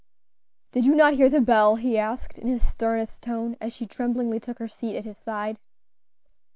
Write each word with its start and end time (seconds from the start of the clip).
"Did 0.71 0.83
you 0.83 0.95
not 0.95 1.13
hear 1.13 1.29
the 1.29 1.41
bell?" 1.41 1.75
he 1.75 1.95
asked, 1.95 2.39
in 2.39 2.47
his 2.47 2.67
sternest 2.67 3.21
tone, 3.21 3.55
as 3.61 3.71
she 3.71 3.85
tremblingly 3.85 4.39
took 4.39 4.57
her 4.57 4.67
seat 4.67 4.97
at 4.97 5.05
his 5.05 5.19
side. 5.19 5.59